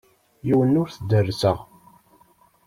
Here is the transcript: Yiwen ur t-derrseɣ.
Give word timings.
Yiwen 0.47 0.79
ur 0.81 0.89
t-derrseɣ. 0.91 1.57